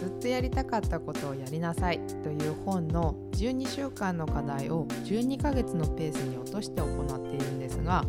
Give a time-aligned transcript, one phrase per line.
[0.00, 8.04] ずっとやりたかったことをやりなさいという本の12週間の課題を12ヶ月のペースに落として行っているんですが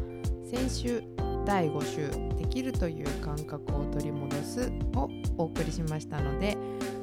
[0.49, 1.03] 先週
[1.45, 6.57] 第5週「できるという感覚を取り戻す」をお送りしましたので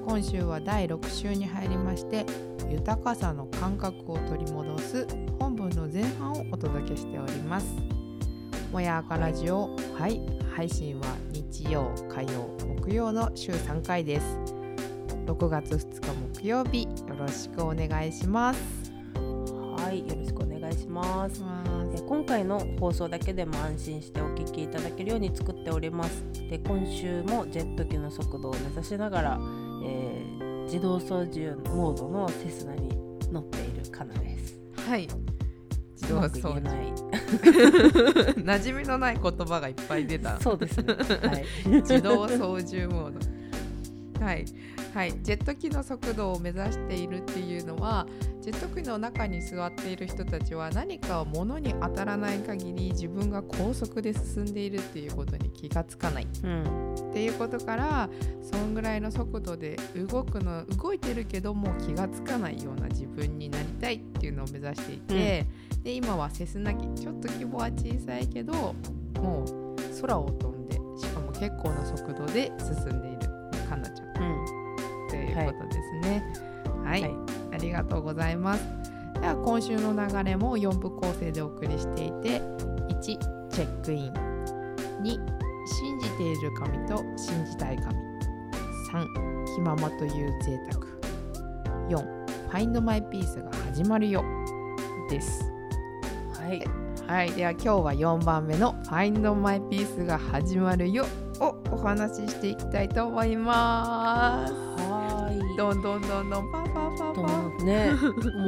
[0.07, 2.27] 今週は第6週に入りまして
[2.71, 5.07] 「豊かさの感覚を取り戻す」
[5.39, 7.93] 本文の前半をお届けしております。
[8.73, 10.19] もやあかラジオはい
[10.57, 12.49] 配信は日曜火曜
[12.81, 14.62] 木曜の週3回です
[15.27, 18.93] 6月2日木曜日よろしくお願いします
[19.77, 21.43] はい、よろしくお願いします。
[21.43, 26.25] えー今回の放送だけでも安心してお聞きいただけるように作っております。
[26.51, 29.41] で今週もジェット機の速度を目指しながら、
[29.85, 32.89] えー自動操縦モードのセスナに
[33.31, 34.61] 乗っているカナです。
[34.87, 35.09] はい
[36.01, 36.71] 自動操縦。
[38.41, 40.95] 馴染みのない言葉がいっぱい出たそうですね。
[40.95, 41.45] はい。
[41.83, 43.32] 自動操縦モード
[44.23, 44.45] はい。
[44.95, 45.13] はい。
[45.23, 48.07] ジェット機の速度を目指しているっていうのは
[48.41, 56.27] ジェット機の中に座っている人たちは何か物に当たらない限り自分が高速で進んでいるっていうことに気がつかない。
[56.45, 56.95] うん。
[57.11, 58.11] っていうことから
[58.43, 65.47] そんぐらいの速度で動くの動いてるけども気がつかないような自分になりたいっていうのを目指していて、
[65.83, 66.83] で今はセスナ機。
[66.95, 68.75] ちょっと規模は小さいけど
[69.21, 73.33] もう空を飛んでしかも結構な速度で進んでいる。
[73.69, 74.12] かなちゃん
[75.23, 76.25] いうことですね。
[76.85, 78.65] はい、はいありがとうございます。
[79.21, 84.13] では今週の流れも4部構成でお送りしていて1チェックイン
[85.03, 85.05] 2
[85.67, 87.95] 信じている神と信じたい神
[88.91, 90.87] 3気ままという贅沢
[91.89, 94.25] 4ファインドマイピースが始まるよ
[95.09, 95.51] です。
[96.35, 96.65] はい。
[97.07, 101.05] はい、では今日は4番目の「ファインドマイピースが始まるよ」
[101.41, 104.72] をお話ししていきたいと思います。
[105.53, 105.57] はい。
[105.57, 107.67] どんどんどんどんパンパンパンとパン。
[107.67, 107.91] ね、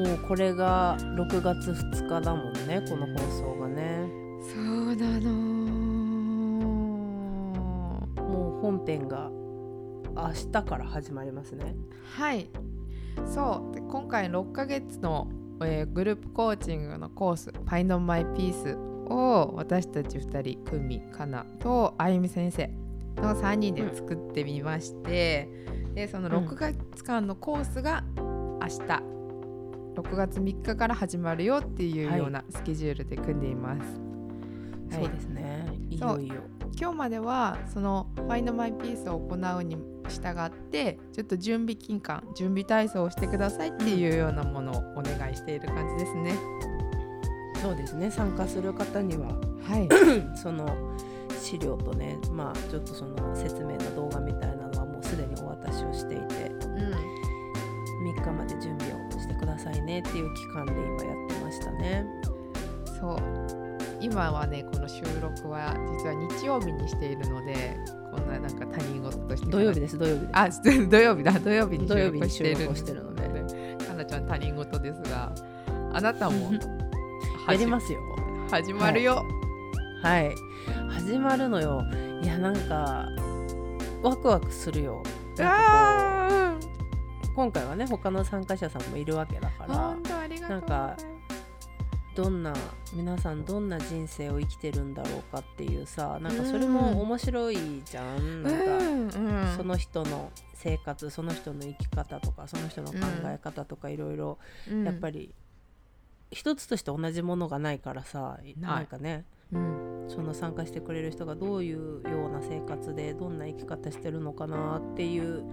[0.07, 4.25] もうこれが6月2日だもんね、この放送がね。
[4.41, 5.31] そうなの
[8.23, 9.31] もう本編が
[10.15, 11.75] 明日から始まりますね。
[12.17, 12.49] はい
[13.27, 15.29] そうで今回6ヶ月の、
[15.63, 18.77] えーグループコーチングのコース「Find My Peace」
[19.09, 22.69] を私たち2人久美かなとあゆみ先生
[23.17, 25.49] の3人で作ってみまして、
[25.95, 26.47] でそのうん
[26.95, 28.79] 6月間のコースが明日
[29.97, 33.81] 6月3日から始まるよっていうようなスケジュールで組んでいます。
[33.81, 35.67] はいそうですね。
[35.91, 36.35] いよいよ。
[36.79, 39.77] 今日まではその「Find My Peace」を行うに
[40.09, 46.37] 従ってちょっと準備期間準備体操をしてくださいっていうようなものをお願いしている感じですね。
[47.61, 48.09] そうですね。
[48.09, 49.31] 参加する方には
[49.67, 49.89] はい、
[50.39, 50.69] その
[51.45, 56.34] 資料とね、まあちょっとその説明の動画みたいなのはもうすでにお渡しをしていて、
[59.85, 62.05] ねっていう期間で今やってましたね。
[63.01, 63.19] そう。
[64.01, 67.77] 今はねこの収録は実は日曜日にしているので
[68.11, 70.31] こんななんか他人事として土曜日です土曜日です。
[70.33, 71.33] あ土曜日だ。
[71.33, 73.23] 土曜日に収録しているしてるので、
[73.87, 75.33] かなちゃん他人事ですが
[75.93, 76.53] あなたも
[77.49, 78.01] やりますよ。
[78.51, 79.25] 始まるよ、
[80.03, 80.35] はい。
[80.91, 81.83] 始まるのよ。
[82.23, 83.09] いやなんか
[84.03, 85.03] ワクワクするよ。
[85.41, 86.44] あこう
[87.35, 90.61] 今回はね他の参加者さんもいるわけだからー本当ありがとう。
[90.61, 91.07] ございます
[92.15, 92.55] どんな
[92.93, 99.11] 皆さんどんな人生を生きてるんだろうかっていうさなんかそれも面白いじゃん、なんか、うん。
[99.11, 104.39] うんその人の生活その人の生き方とかその人の考え方とかいろいろ
[104.85, 105.35] やっぱり、り
[106.31, 108.55] 一つとして同じものがないからさない。
[108.59, 110.05] なんかねうん。
[110.09, 115.45] その参加してくれる人がどういうような生活でどんな生き方してるのかなっていう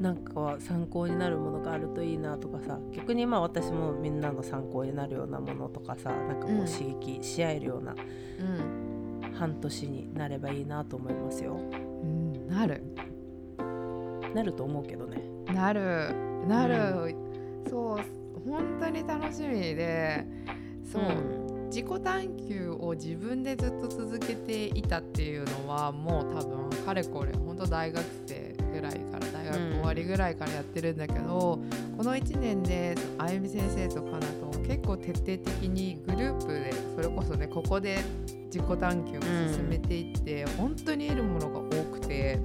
[0.00, 6.60] なんか参考になるものがあるといいなとかさ逆にまあ私もみんなの参考になるようなものとかさなんかこうん。
[6.62, 7.94] う刺激し合えるような
[8.40, 9.32] うん。
[9.34, 11.54] 半年になればいいなと思いますよ。
[11.56, 12.82] うん、なる。
[14.34, 15.22] なると思うけどね。
[15.54, 16.14] なる。
[16.46, 17.14] なる、
[17.68, 17.98] そう。
[18.48, 20.24] 本当に楽しみで
[20.84, 31.58] そう、ん自己探求を自分でずっと続けていたっていうのはもう多分かれこれ本当大学生ぐらいから大学終わりぐらいからやってるんだけど、
[31.96, 37.98] この1年であゆみ先生とかなと結構徹底的にグループでそれこそねここで
[38.46, 39.22] 自己探求を
[39.52, 42.38] 進めていって、本当に得るものが多くて。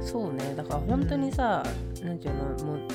[0.00, 1.64] そうねだから本当にさ、
[2.02, 2.88] なんていうのもう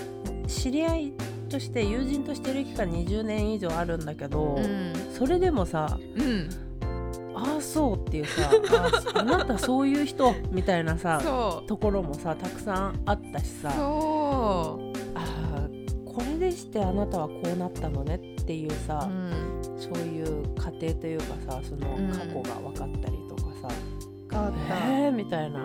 [0.51, 1.13] 知り合い
[1.50, 4.94] として友人としてる期間20年以上あるんだけど、うん。
[5.18, 6.50] それでもさうん、
[7.36, 8.50] ああそうっていうさ
[9.15, 11.21] ああなたそういう人みたいなさ
[11.68, 15.25] ところもさたくさんあったしさそあ
[15.56, 15.69] あ
[16.06, 23.68] これでしてあなたはこうなったのねっていうう、さ、うん、そういう過程というかさそのうん過去が分かったりとかさ、
[24.33, 25.59] あった、えーみたいな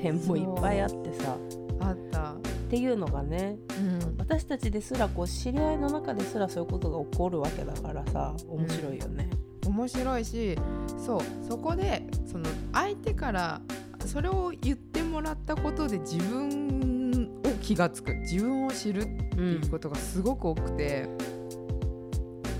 [0.00, 1.36] 点もいっぱいあってさ。
[1.80, 2.34] あった、
[2.66, 9.30] っていうのがねうん、私たちですらこう知り合いの中ですらそういうことが起こるわけだからさ面白いよね。
[9.64, 10.58] 面白いし
[10.98, 13.60] そうそこでその相手から
[14.04, 18.14] それを言ってもらったことで自分を気がつく。
[18.14, 21.08] 自分を知るってうんいうことがすごく多くて、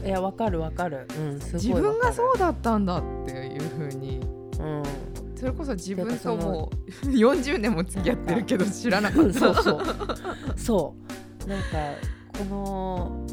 [0.04, 4.20] いやわかるわかる、うん、自分がう、そうだったんだっていう風に。
[4.60, 4.82] うん、
[5.36, 6.70] それこそ自分とも
[7.04, 9.32] う40 年も付き合ってるけど知らなかった。
[9.38, 9.82] そうそう。
[10.56, 10.94] そ
[11.46, 11.48] う。
[11.48, 11.66] なんか
[12.38, 13.26] この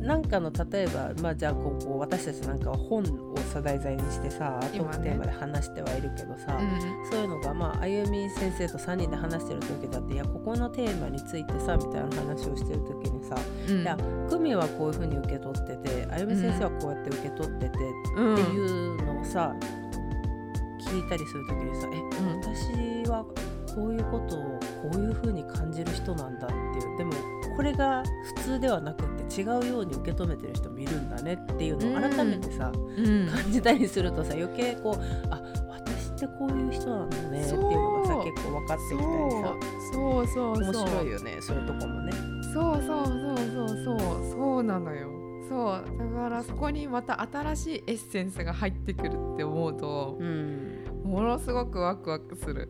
[0.00, 13.34] なんかの例えばまあじゃあこう私たちなんかは本をさ題材にしてさトークテーマで話してはいるけどさ、うんそういうのがまああゆみ先生と3人で話してる時だっていやここのテーマについてさみたいな話をしてる時にさ
[13.68, 13.80] うん。
[13.82, 13.96] いや
[14.30, 17.78] 久美はこういうふうに受け取っててあゆみ先生はこうやって受け取っててって
[18.16, 19.54] うんいうのをさ
[20.88, 22.40] 聞いたりする時にさえうん。
[22.40, 23.24] 私は
[23.74, 26.98] こういうことをこういうふうに感じる人なんだっていう。
[26.98, 27.12] でも
[27.56, 28.02] これが
[28.36, 33.28] 普通ではなくって違うように受け止めてる人もいるんだねっていうのを改めてさ、うん。
[33.28, 39.54] 感じたりするとさ余計こうあ私ってこういう人なんだねっていうのがさ結構分かってきたりさ。
[39.92, 40.26] そう。
[40.26, 40.54] そう。
[40.54, 40.64] そう。
[40.64, 40.72] そう。
[40.72, 42.12] 面白いよねそういうとこもね。
[42.54, 42.82] そう。
[42.86, 43.06] そう。
[43.06, 43.36] そう。
[43.36, 43.68] そう。
[43.68, 44.30] そう。
[44.30, 45.08] そうなのよ。
[45.48, 45.84] そう。
[45.98, 50.67] だからそこにまた新しいエッセンスが入ってくるって思うとうん
[51.08, 52.68] ものすごくワクワクする。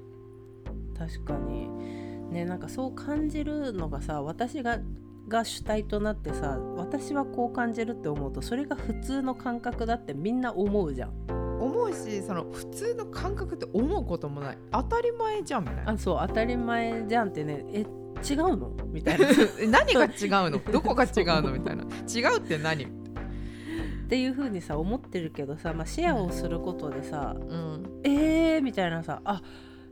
[0.97, 1.69] 確かに。
[2.31, 4.79] ねなんかそう感じるのがさ私が
[5.29, 11.13] が主体となってさ私はこう感じるって思うとそれが普通の感覚だってみんな思うじゃん。
[11.61, 14.59] 思うしその普通の感覚って思うこともない。
[14.73, 15.91] 当たり前じゃんみたいな。
[15.91, 17.85] あそう当たり前じゃんってねえ
[18.29, 18.71] 違うの？
[18.93, 19.27] みたいな。
[19.27, 19.29] っ
[19.69, 20.59] 何が違うの？
[20.73, 21.53] どこが違うの？
[21.53, 21.85] みたいな。
[21.85, 22.87] 違うって何？
[24.09, 28.01] ていう風にさ思ってるけどさ、まあ、シェアをすることでさうん。
[28.05, 29.43] えーみたいなさあ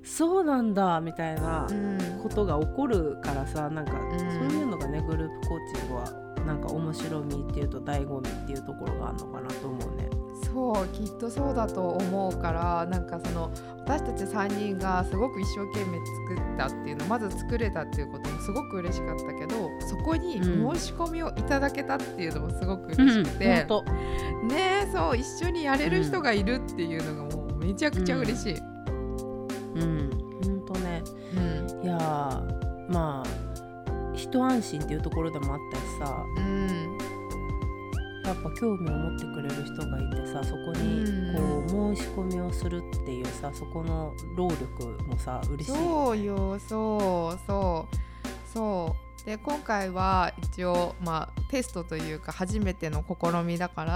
[0.03, 1.99] そうなんだみたいなうん。
[2.23, 4.19] ことが起こるからさなんかん。
[4.19, 6.05] そういうのがねグループコーチングは
[6.47, 10.06] なんか面白みっていうと醍醐味っていうところがあるのかなと思うね。
[10.57, 13.51] そうきっとそうだと思うからなんかその
[13.85, 20.77] 私たち3人がすごく一生懸命作ったっていうのまず作れたっていうこともすごく嬉しかったけどそこにうん。
[20.79, 23.93] 申し込みをいただけたっていうのもすごく嬉しくて、ほんと
[24.49, 28.55] ねえそう一緒にやれる人がいるっていうのがもうめちゃくちゃ嬉しい。
[28.55, 30.11] うん、
[30.43, 31.03] ほんとね。
[31.35, 31.85] うん。
[31.85, 33.29] いやーまあ
[34.15, 36.25] 一安心っていうところでもあったしさ。
[36.39, 37.06] うん
[38.27, 41.67] やっぱ興味を持ってくれる人がいてさそこにうん。
[41.69, 53.93] こう申し込みをするっていうさそこの労力もさ嬉しいそうよそうそうそうで今回は一応まあテストというか初めての試みだから、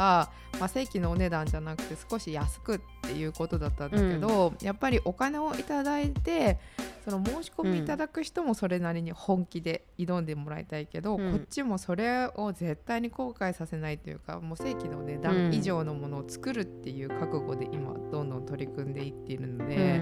[0.59, 6.59] まあ、正規のお値段じゃなくて少し安くっていうことだったんだけど、やっぱりお金をいただいて
[7.05, 11.31] その申し込みいただく人もそれなりに本気で挑んでもらいたいけど、うん。
[11.31, 20.01] こっちもそれを絶対に後悔させないというかもう正規の値段以上のものを作るっていう覚悟で今どんどん取り組んでいっているので。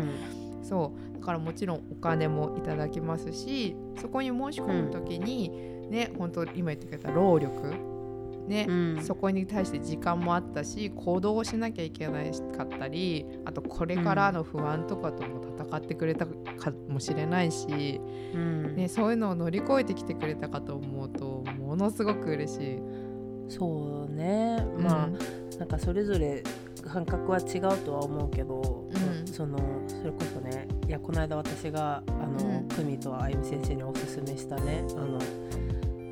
[0.63, 5.51] そうだからもちろんお金もいただきますしそこに申し込む時に、
[5.89, 7.99] ね本当今言ってくれた労力
[8.49, 9.03] ね、うん。
[9.03, 16.33] そこに対して時間もあったし行動をしなきゃいけないかったりあとこれからの不安とかとも戦ってくれたか
[16.89, 18.01] もしれないし、
[18.35, 18.75] うん。
[18.75, 22.79] ね、そういうのを乗り越えてきてくれたかと思うとものすごく嬉しい。
[23.49, 24.65] そうね。
[24.79, 25.09] まあ、
[25.59, 26.43] なんかそれぞれ
[26.87, 29.08] 感覚は違うとは思うけど、うん
[29.39, 32.69] そのそれこそねいやこの間私があの、うん。
[32.69, 35.21] 久美とあゆみ先生におすすめしたねあのウ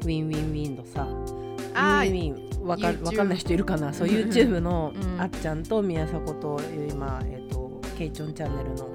[0.07, 1.09] ィンウィンウィンのさ
[1.75, 3.93] あーウィンウィンわかわかんない人いるかな？
[3.93, 5.21] そう YouTube のうん。
[5.21, 8.89] あっちゃんと宮迫という今、えっとケイチョンチャンネルの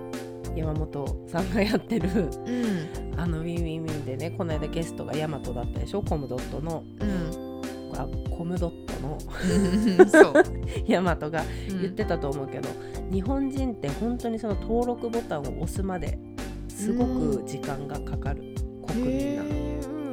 [0.55, 3.19] 山本さんがやってるうん。
[3.19, 6.01] あのウィンウィンウィンでねこの間ゲストがヤマトだったでしょ？
[6.01, 6.85] コムドットの。
[7.01, 7.61] うん。
[7.97, 9.17] あコムドットの。
[9.99, 10.09] うん。
[10.09, 10.33] そう、
[10.87, 11.81] ヤマトがうん。
[11.81, 12.69] 言ってたと思うけど、
[13.11, 16.17] 日本人って本当にその登録ボタンを押すまで
[16.67, 18.41] すごく時間がかかる。
[18.87, 19.49] 国民なの。
[19.49, 20.11] へーうんうん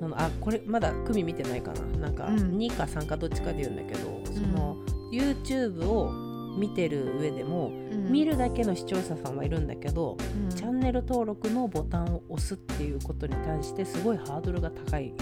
[0.00, 1.98] そのあこれまだ組見てないかな。
[1.98, 2.36] なんかうん。
[2.58, 4.76] 2か3かどっちかで言うんだけど、その
[5.12, 6.10] YouTube を
[6.58, 8.10] 見てる上でも、うん。
[8.10, 10.50] 見るだけの視聴者さんはいるんだけど、うん。
[10.50, 15.04] チャンネル登録のボタンを押すっていうことに対してすごいハードルが高い。
[15.04, 15.12] へ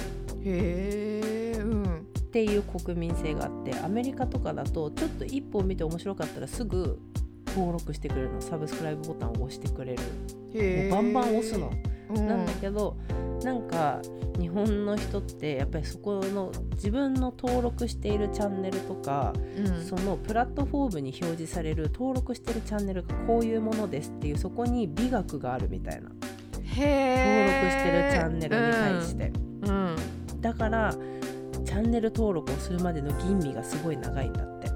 [0.44, 1.39] えうん
[2.30, 7.00] っていう国民性があってアメリカとかだとちょっと一本見て面白かったらすぐ
[7.48, 8.40] 登録してくれるの。
[8.40, 10.90] サブスクライブボタンを押してくれる。
[10.92, 11.72] バンバン押すの。
[12.14, 12.28] うん。
[12.28, 12.96] なんだけど
[13.42, 14.00] なんか
[14.38, 19.82] 日本の人ってやっぱりそこの自分の登録しているチャンネルとか、うん。
[19.82, 26.10] そのプラットフォームに表示される登録してるチャンネルがこういうものですっていうそこに美学があるみたいな。
[26.12, 26.14] 登
[26.62, 29.32] 録へしてるチャンネルに対して、
[29.62, 30.40] うん、うん。
[30.40, 30.94] だから
[31.70, 34.68] チャンネル登録をするまでの吟味がすごい長いんだって。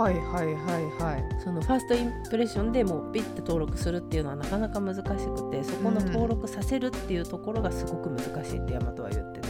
[0.00, 1.40] はいはいはいはい。
[1.44, 9.46] そのファーストインプレッションでもうピッて登録するっていうのはなかなか難しくてそこの登録させるっていうところがすごく難しいって大和は言ってて。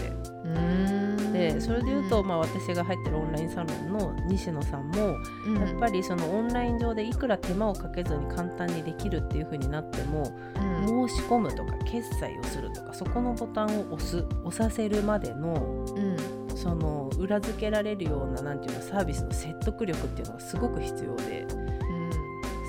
[1.32, 5.60] でそれで言うと、まあ、私が入ってるオンラインサロンの西野さんもうん。
[5.60, 11.08] やっぱりそのオンライン上でいくら手間をかけずに簡単にできるっていう風になってもうん。
[11.08, 16.15] 申し込むとか決済をするとかそこのボタンを押す押させるまでのうん
[16.66, 21.46] その裏付けられるようななんていうのサービスの説得力っていうのがすごく必要で。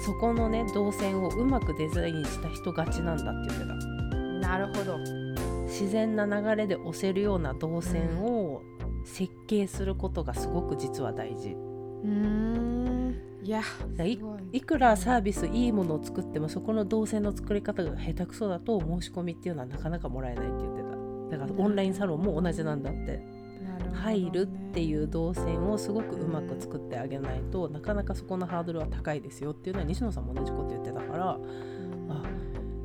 [0.05, 3.73] そこのね動線をうまくデザインした人勝ちなんだって言ってた。
[3.73, 4.97] うんなるほど。
[5.65, 8.61] 自然な流れで押せるような動線を
[9.03, 11.49] 設計することがすごく実は大事。
[11.49, 13.21] うーん。
[13.43, 13.61] いや
[13.97, 14.17] だい
[14.61, 21.37] くらサービスいいものを作ってもそこの動線の作り方が下手くそだと申し込みっていうのはなかなかもらえないって言ってた。
[21.37, 23.36] だからオンラインサロンも同じなんだって
[23.97, 32.11] 入るっていう動線をすごくうまく作ってあげないとなかなかそこのハードルは高いですよっていうのは西野さんも同じこと言ってたからうん。
[32.11, 32.23] あ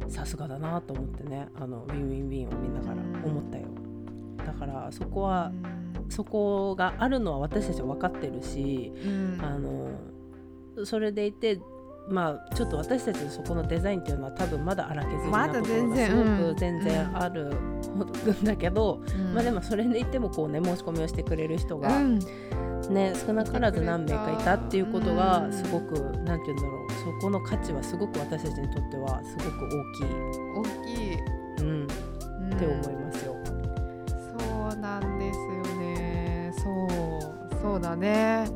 [0.09, 3.67] さすがだなと思ってねあのウィンウィンウィンを見ながら思ったよ。
[4.45, 5.53] だからそこは
[6.09, 9.39] そこがあるのは私たちは分かってるしうん。
[9.41, 9.89] あの
[10.85, 11.61] それでいて
[12.09, 16.55] まあちょっと私たちのそこのデザインっていうのは多分まだ荒削りなところが全然すごうん。
[16.55, 19.35] く全然あるんだけど、うん。
[19.35, 22.19] まあでもそれでいてもこうね申し込みをしてくれる人がうん。
[22.91, 25.53] ね、少なからず何名かいたっていうことがうん。
[25.53, 25.93] すごく
[26.25, 30.05] なんて言うんだろうそこの価値はすごく私たちにとってはすごく大きい、
[30.57, 31.17] 大きい、
[31.61, 31.87] うん、うん
[32.55, 33.37] って思いますよ。
[34.39, 36.53] そうなんですよね。
[36.59, 37.63] そう。
[37.63, 38.47] そうだね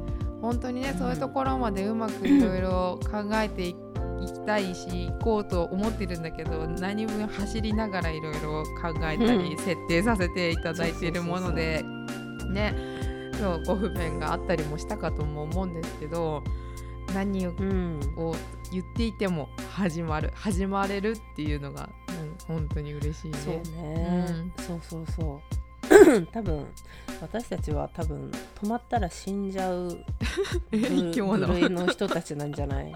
[0.46, 0.98] 本当にね、うん。
[0.98, 3.76] そういうところまでうまくいろいろ考えてい
[4.22, 9.58] いきたいし行こうと思ってるんだけど何分走りながらいろいろ考えたりうん。
[9.58, 11.82] 設定させていただいているもので
[12.50, 12.74] ね。
[13.38, 16.42] そうご不便があったりもしたかとも思うんですけど
[17.14, 18.00] 何をうん。
[18.16, 18.34] を
[18.72, 23.38] 言っていても始まる始まれるっていうのが、うん、本当に嬉しいね。
[23.44, 24.26] そうね、
[24.58, 24.64] うん。
[24.64, 25.65] そうそうそう
[26.32, 26.66] 多分
[27.20, 28.30] 私たちは多分
[28.62, 29.96] 止まったら死んじゃう部
[30.78, 31.46] 生き物。
[31.46, 32.92] の人たちなんじゃない？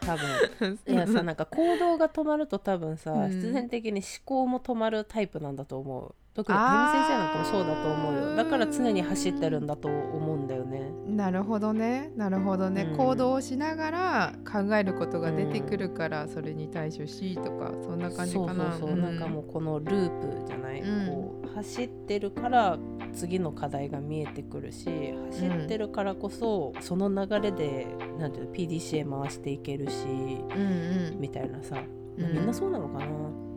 [0.00, 0.78] 多分。
[0.86, 3.30] いやさなんか行動が止まると多分さ、うん。
[3.30, 6.14] 必然的に思考も止まるタイプなんだと思う。
[6.34, 8.36] 特にあゆみ先生なんかもそうだと思うよ。
[8.36, 10.87] だから常に走ってるんだと思うんだよね
[11.18, 12.12] なるほどね。
[12.14, 12.96] なるほどね、うん。
[12.96, 18.54] 行動をしながら考えることが出てくるから、それに対処しとかそんな感じかな。
[18.54, 21.06] そうそうそう、なんかもうこのループじゃない、うん。
[21.08, 22.78] こう走ってるから
[23.12, 24.88] 次の課題が見えてくるし
[25.32, 27.88] 走ってるからこそ、その流れで
[28.20, 31.20] なんていうの PDCA 回していけるしうんうん。
[31.20, 31.82] みたいなさ、
[32.16, 32.32] うん。
[32.32, 33.06] みんなそうなのかな？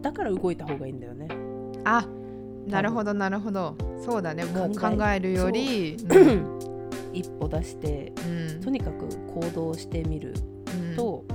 [0.02, 1.28] だから動いた方がいいんだよね。
[1.84, 2.08] あ
[2.66, 3.76] なるほどなるほど。
[4.04, 4.46] そうだね。
[4.46, 5.96] もう考考ええるより
[7.14, 8.62] 一歩出してうん。
[8.62, 10.34] とにかく行動してみる
[10.90, 10.96] うん。
[10.96, 11.26] と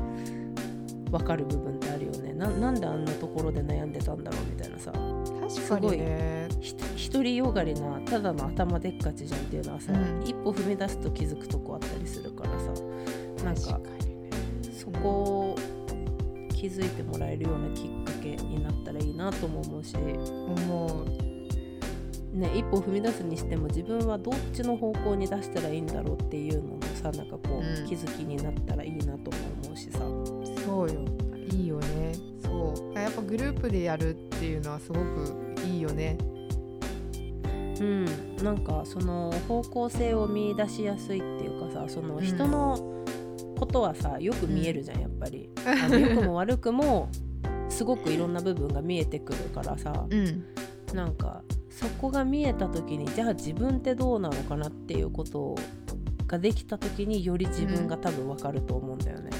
[1.11, 2.33] 分かる部分ってあるよね。
[2.33, 4.93] ななんであんなところで悩んでたんだろうみたいなさ。
[4.93, 6.49] 確かにね。
[6.97, 10.23] ひ独りよがりなただの頭でっかちじゃんっていうのはさ、うん。
[10.25, 12.73] 一歩踏み出すと気づくとこあったりするからさ。
[13.45, 13.97] なんかね。
[14.73, 15.57] そこを
[16.51, 21.26] 気づいてもらえるようなきっかけになったらいいなとも思うし、思う
[22.37, 27.89] ね、一歩踏み出すにしても自分はどっちの方向に出したらいいんだろうっていうのもさなんかこう、うん。
[27.89, 30.01] 気づきになったらいいなとも思うしさ。
[30.67, 31.01] そうよ。
[31.51, 32.13] いいよね。
[32.45, 32.99] そう。
[32.99, 36.19] やっぱグループでやるっていうのはすごくいいよね。
[37.81, 38.07] うん、
[38.43, 42.23] なんかその方向性を見出しやすいっていうかさそのうん。
[42.23, 43.05] 人の
[43.59, 45.01] ことはさよく見えるじゃん。
[45.01, 45.49] やっぱり。
[45.65, 47.09] あの良くも悪くも
[47.71, 50.05] すごくいろんな部分が見えてくるからさ。
[50.11, 50.45] うん。
[50.95, 51.43] なんか
[51.77, 55.55] そこが見えた時にじゃあ自分ってどうなのかなっていうこと
[56.27, 59.31] ができた時により自分が多分分かると思うんだよね。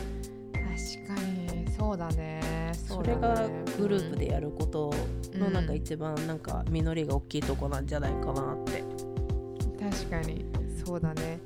[0.53, 2.17] 確かにそうだね。
[2.43, 4.93] ねそれがグループでやること
[5.33, 8.85] のなんか一番なんか実りが大きいとこなんじゃないかなって、
[9.81, 10.45] 確かに
[10.85, 11.41] そうだね。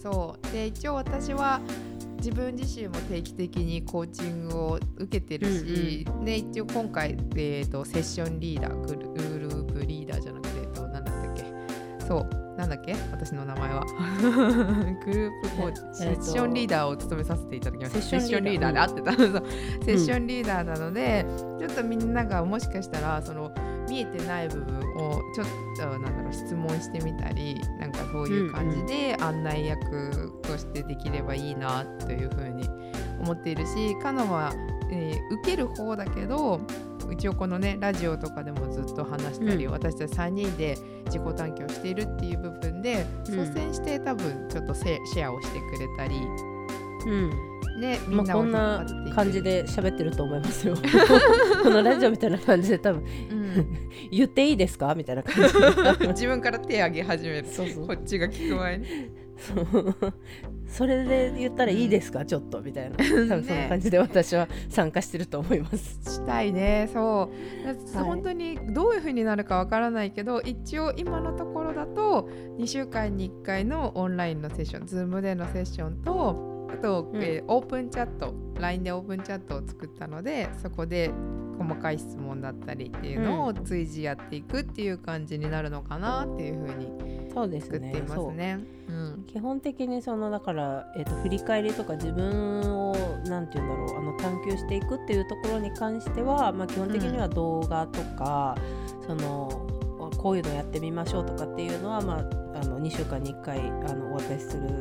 [0.00, 0.52] そう。
[0.52, 1.60] で一応私は
[2.18, 9.07] 自分自身も定期的にコーチングを受けてるし、うんうん、で一応今回、えーと、セッションリーダーグル
[12.08, 12.48] そう。
[12.58, 12.96] なんだっけ？
[13.12, 13.84] 私の名前は。
[15.04, 18.02] グループコーチ、セッションリーダーを務めさせていただきました。
[18.02, 18.72] セッションリーダー。
[18.72, 19.18] で合ってた、うん、
[19.84, 23.52] セッションリーダーなので、うん、ちょっとみんながもしかしたらその
[23.88, 25.46] 見えてない部分をちょっ
[25.76, 32.68] となんだろう質問してみたりなんかそういう感じで案内役としてできればいいなというふうに
[33.20, 34.52] 思っているしカノは、
[34.90, 36.60] えー、受ける方だけど
[37.10, 40.76] 一応このねラジオとかでもずっと話したり、うん、私たち3人で
[41.06, 46.16] 自己探求しているっていう部分で、率先して多分ちょっとシェアをしてくれたり、
[47.06, 47.30] うん、
[47.80, 50.74] ね、みんなこんな感じで喋ってると思いますよ。
[51.62, 53.78] このラジオみたいな感じで多分、うん、
[54.10, 54.94] 言っていいですか？
[54.94, 55.34] みたいな感
[55.98, 57.46] じ 自分から手挙げ始める。
[57.48, 58.86] そうこっちが聞く前に。
[59.38, 59.54] そ
[60.86, 62.96] れで言ったらいいですか、うん、ちょっとみたいな。
[62.96, 65.98] 多分そんな感じで私は参加してると思います。
[66.04, 67.30] したいねそ
[67.64, 81.10] う、はい、本当にどういうふうになるかわからないけど一応今のところだと2週間に1回のオンラインのセッション Zoom でのセッションとあと、うん、えー、オープンチャット LINE でオープンチャットを作ったのでそこで
[81.58, 88.58] 細かい質問だったりっていうのを随時やっていくっていう感じになるのかなっていうふうに作っていますね。
[88.88, 88.92] う。
[88.92, 92.94] ん、基本的にそのだから、えーと、振り返りとか自分を
[93.26, 98.56] 何て言うんだろうあの探求していくっていうところに関しては、まあ、基本的には動画とか、
[99.00, 99.66] うん、その
[100.16, 104.80] こういうのやってみましょうとかっていうのは、まあ、あの2週間に1回あのお渡しする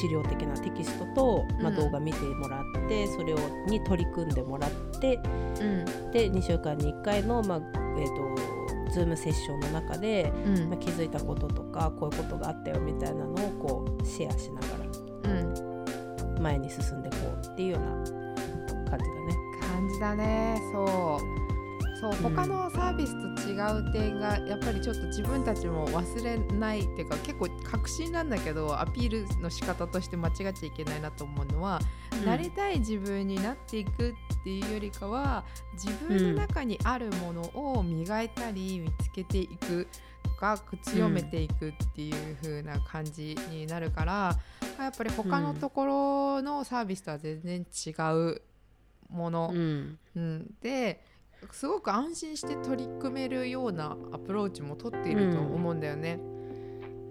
[0.00, 4.70] 資料的なテキストと、まあ、動画見てもらって、うん、それをに取り組んでもらっ
[5.00, 5.20] て、
[5.60, 14.86] うん、で2週間に1回の、まあえーと、ズームセッションの中で、うん、まあ、気づいたこととかこういうことがあったよみたいなのをこうシェアしながら、
[16.40, 17.86] 前に進んでこうっていうような
[18.90, 19.36] 感じだね。
[19.60, 20.60] 感じだね。
[20.72, 21.25] そう
[22.22, 31.80] 他のサービスと違う点がやっぱりちょっと自分たちも忘れないっていうか結構確信なんだけどアピールの仕方として間違っちゃいけないなと思うのは、
[32.12, 39.86] うん、なりたい自分になっていくっていうよりかは自分の中にあるものを磨いたり見つけていく
[40.22, 44.36] とか強めていくっていう風な感じになるから、
[44.78, 48.42] うん、やっぱり他のところのサービスとは全然違う
[49.10, 51.00] もの、うん、うん、で
[51.52, 56.18] すごく安心して取り組めるようなアプローチも取っていると思うんだよね。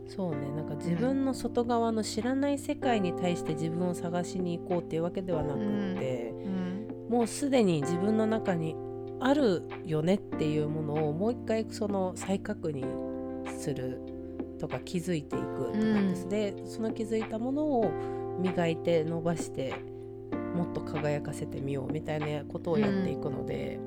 [0.04, 0.50] うん、そうね。
[0.52, 5.60] なんか自分の外側の知らない世界に対して自分を探しに行こうっていうわけではなくっ
[5.98, 6.88] て、うん。
[7.06, 8.76] うん、もうすでに自分の中に
[9.20, 14.02] あるよねっていうものをもう一回その再確認する
[14.60, 16.26] とか気づいていくとかです。
[16.26, 17.92] ね、うん、その気づいたものを
[18.40, 19.74] 磨いて伸ばして
[20.56, 23.80] もっと輝かせてみようみたいなことをやっていくので、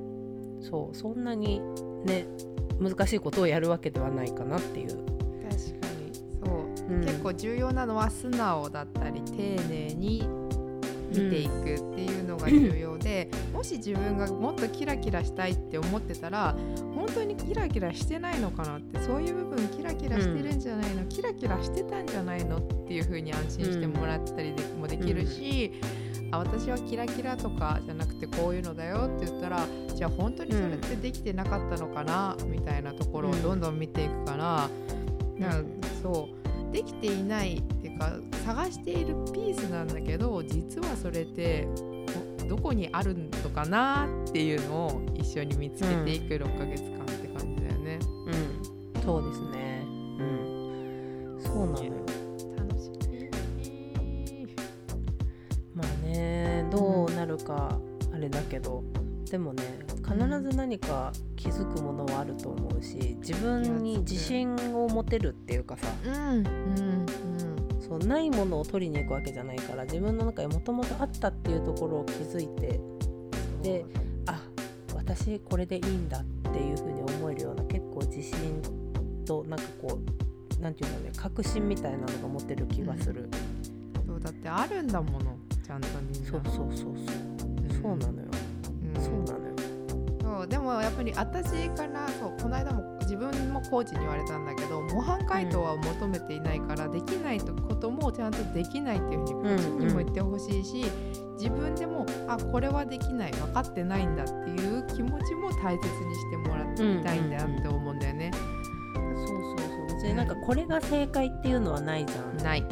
[0.61, 1.61] そうそんなに
[2.05, 2.27] ね
[2.81, 4.89] 難しいことをやるわけではないかなっていう。
[4.89, 6.15] 確かに。
[6.45, 6.51] そ
[6.89, 9.33] う、うん、結構重要なのは素直だったり丁
[9.69, 10.29] 寧に
[11.09, 16.55] 見ていくっていうのが重要で、うん、もし自分がもっとキラキラしたいって思ってたら
[16.95, 25.73] 本当にキラキラしてないのかなってそういう部分キラキラしてるんじゃないの、うん、キラキラしてたんじゃないのっていう風に安心してもらったりでもできるし、
[26.31, 34.69] あ私はキラキラとかじゃなくてこういうのだよって言ったらじゃあ本当にそれってできてなかったのかな、うん、みたいなところをどんどん見ていくから、
[35.37, 36.73] うん、かそう。
[36.73, 38.13] できていないっていうか
[38.45, 41.67] 探しているピースなんだけど実はそれって
[42.47, 47.99] どこにあるのかなっていうのを一緒に見つけていく6ヶ月間って感じだよね。
[48.95, 49.68] うん、そうですね。
[58.59, 58.83] けど
[59.31, 59.63] でもね
[60.05, 67.07] 必ず何か気づくものはあると思うし自分に自信を持てるっていうかさ、うんうんうん、
[67.81, 72.81] そうないものを取りに行くわけじゃないから自分の中にもともとあったっていうところを気づいて
[73.63, 73.85] で
[74.27, 74.41] あ
[74.95, 78.63] 私これでいいんだっていうふうに思えるような結構自信
[79.27, 80.01] となんかこ
[80.59, 83.29] うなんていうんだろうね確信みたいなのが持てる気がする、
[84.01, 86.31] うん、そうだってあるんだものちゃんとみんな。
[86.31, 87.39] そうそうそうそう。
[87.83, 88.48] そうなのよ、うん、
[89.01, 89.55] そうなのよ。
[90.21, 100.85] そうでもやっぱり私からそうこの間も自分もコーチに言われたんだけど模範解答は求めていないから、できないこともちゃんとできないっていうふうにコーチにも言ってほしいし、
[101.39, 108.31] 自分でもあこれはできない分かってないんだっていう気持ちも大切にしてもらってみたいんだって思うんだよね。
[108.35, 109.97] そうそうそう。
[109.97, 112.37] 別になんかこれが正解っていうのはないじゃん。
[112.45, 112.65] ない。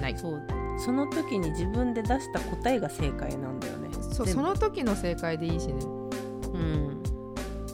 [0.00, 0.18] ない。
[0.18, 0.42] そう。
[0.78, 3.81] その時に自分で出した答えが正解なんだよね。
[4.12, 5.74] そうその時の正解でいいしね。
[6.54, 7.02] うん。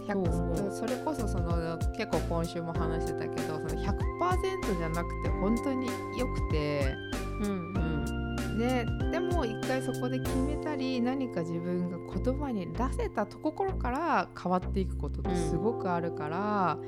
[0.07, 5.93] 100それこそその結構今週も話してたけどその100%じゃなくて本当によ
[6.35, 6.95] くて、
[7.43, 7.73] うん。
[7.75, 7.79] う
[8.55, 8.59] ん。
[8.59, 16.79] ね、でも一回そこで決めたり何か自分が言葉に出せたところから変わっていくことってすごくあるから、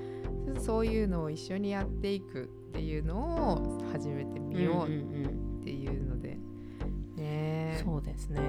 [0.59, 6.39] そういうのを一緒にやっていくっていうのを始めてみよううんうんっていうので、
[7.17, 7.81] うんね。
[7.85, 8.41] そうですね。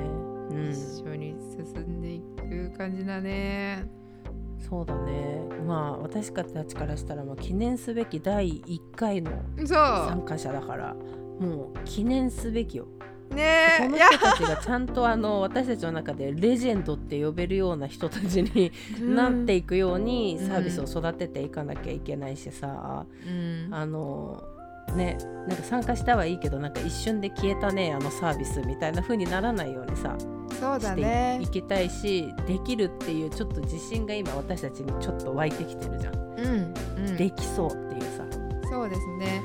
[0.53, 0.69] うん。
[0.71, 1.35] 一緒に
[1.73, 2.21] 進んでい
[2.69, 3.85] く感じだね。
[4.59, 5.41] そうだね。
[5.65, 9.31] まあ私たちからしたらもう記念すべき第1回の
[9.65, 10.93] そ参加者だから
[11.39, 12.87] もう記念すべきよ。
[13.31, 20.47] うねこの人たちがちゃんとあの私たちの中でレジェンドって呼べるような人たちになっていくようにうん。
[20.47, 23.69] サービスを育てていかなきゃいけないしさ、うん。
[23.71, 24.43] あの
[24.93, 30.15] ねなんか参加したはいいけどなんか一瞬で消えたねあのサービスみたいな風にならないようにさ
[30.59, 37.17] そうだしてねいきたいしできるっていうちょっと自信が今私たちにちょっと湧いてきてるじゃん、うんうん。
[37.17, 38.25] できそうっていうさ。
[38.69, 39.41] そうですね。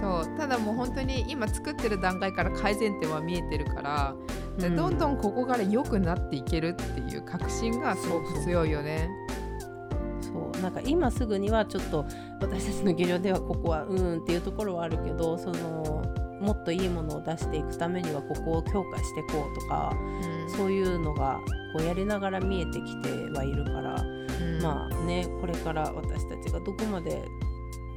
[0.00, 0.38] そう。
[0.38, 4.14] ただもう本当に今作ってる段階から改善点は見えてるから、
[4.58, 4.76] でうん。
[4.76, 9.08] どんどんここから良くなっていけるっていう確信がすごく強いよね。
[9.08, 9.23] そう
[10.64, 12.06] なんか今すぐにはちょっと
[12.40, 16.02] 私たちの技量ではここはうーんっていうところはあるけどその
[16.40, 19.94] もっといいものを出していくためにはここを強化していこうとか
[20.56, 21.38] そういうのが
[21.76, 24.62] こうやりながら見えてきてはいるから、うん。
[24.62, 27.28] まあねこれから私たちがどこまで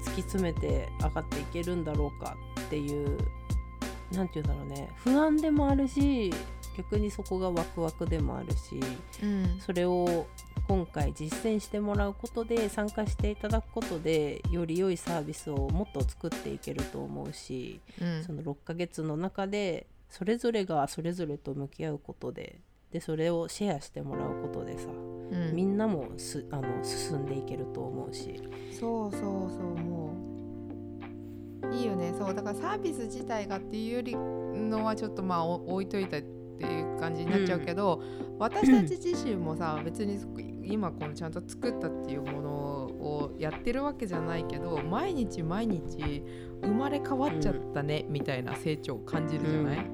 [0.02, 3.18] 突き詰めて上がっていけるんだろうかっていう
[4.12, 6.34] 何て言うんだろうね不安でもあるし
[6.78, 8.80] 逆にそこがワクワクでもあるし
[9.24, 9.60] うん。
[9.60, 10.28] それを
[10.68, 18.24] 今回実践してもらうことで参加していただくことでより良いサービスをもっと作っていけると思うしうん。
[18.24, 22.60] その6ヶ月の中でそれぞれがそれぞれと向き合うことで
[22.92, 25.56] でそれをシェアしてもらうことでさうん。
[25.56, 28.42] みんなもすあの進んでいけると思うし。
[28.80, 31.76] そうそうそうもう。
[31.76, 32.14] いいよね。
[32.18, 36.18] そうだからサービス自体がっていうよりのはちょっとまあお置いといた
[36.58, 38.02] っていう感じになっちゃうけど、
[38.40, 40.20] 私たち自身もさ別に
[40.64, 46.24] 今このちゃんと作ったっていうものをやってるわけじゃないけど毎日毎日
[46.64, 49.92] 生まれ変わっちゃったね、みたいな成長を感じるじゃない、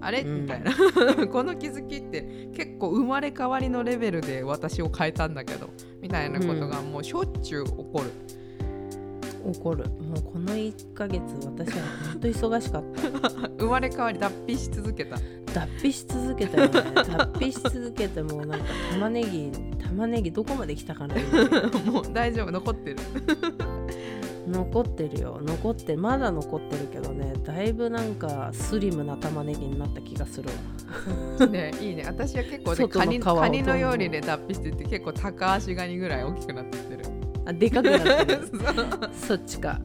[0.00, 0.42] あれ、うん。
[0.42, 0.72] みたいな。
[1.28, 8.10] この気づきって結構生まれ変わりのレベルで私を変えたんだけどみたいなことがもうしょっちゅう起こる。
[9.46, 9.84] 怒る。
[9.90, 13.48] もうこの1ヶ月私は本当忙しかった。
[13.58, 15.16] 生まれ変わり脱皮し続けた
[15.54, 21.44] 脱皮し続けたよね脱皮し続けてもうなんか玉ねぎ玉ねぎどこまで来たかな今。
[21.92, 22.96] もう大丈夫残ってる。
[24.48, 25.40] 残ってるよ。
[25.42, 30.50] 残ってまだ残ってるけどねだいぶなんかスリムな玉ねぎになった気がする
[31.38, 31.46] わ。
[31.46, 32.04] ねいいね。
[32.06, 32.74] 私は結構
[33.06, 37.13] ねカニのようにね脱皮してて結構高足ガニぐらい大きくなってってる
[37.46, 38.48] あでかくなってる。
[39.12, 39.80] そっちか。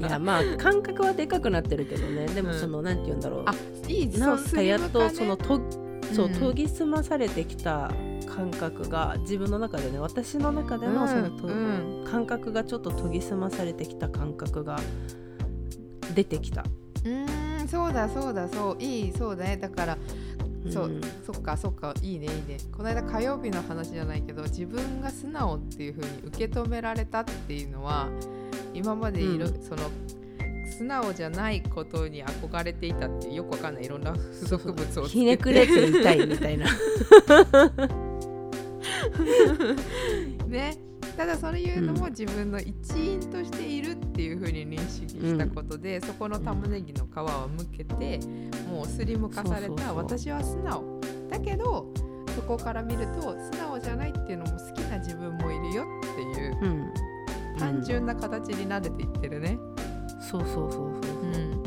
[0.00, 2.26] いやまあ感覚はでかくなってるけどね。
[2.26, 2.58] でもうん。
[2.58, 3.42] その、なんて言うんだろう。
[3.46, 3.54] あ
[3.88, 5.60] いいなんそうかやっとそのと
[6.12, 6.32] そううん。
[6.32, 7.90] 研ぎ澄まされてきた
[8.26, 12.04] 感覚が自分の中でね私の中でのそのと、うん。
[12.10, 14.78] 感覚がちょっと研ぎ澄まされてきた感覚が
[16.14, 16.64] 出てきた。
[17.04, 19.56] うーんそうだそうだそういいそうだね。
[19.56, 19.98] だから
[20.70, 21.00] そう、ん。
[21.24, 22.58] そっかそっかいいねいいね。
[22.72, 28.08] この間火曜日の話じゃないけど自分が素直っていう風に受け止められたっていうのは
[28.72, 29.62] 今までいろ、うん。
[29.62, 29.90] その
[30.66, 33.84] 素直じゃないことに憧れていたっていうよくわかんない。
[33.84, 36.66] いろんな付属物をひねくれていたいみたいな。
[40.48, 40.76] ね。
[41.16, 48.20] ただそういうのも自分の一員としているっていう風に認識したことで、そこの玉ねぎの皮をむけて
[48.70, 49.94] もうスリム化されそうそうそう。
[49.94, 51.00] た私は素直。
[51.30, 51.92] だけど
[52.34, 59.58] そこから見ると素直じゃないっていうのも好きな自分もいるよっていううん、単純な形に慣れていってるね。
[60.20, 60.84] そうそうそうそう。
[61.22, 61.62] うん。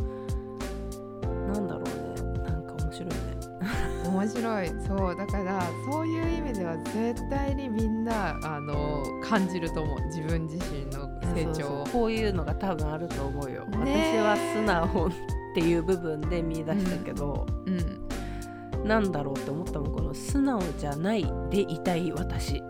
[1.53, 2.41] なんだろうね。
[2.43, 3.15] なんか面白いね。
[4.09, 4.67] 面白い。
[4.87, 5.15] そう。
[5.15, 10.01] だからそういう意味では絶対にみんなあの感じると思う。
[10.07, 10.96] 自分自身の
[11.45, 11.83] 成長。
[11.91, 13.65] こういうのが多分あると思うよ。
[13.65, 14.15] ね。
[14.15, 15.11] 私は素直っ
[15.53, 18.87] ていう部分で見出したけど、うん。
[18.87, 22.61] なんだろうって思ったもんこの素直じゃないでいたい私。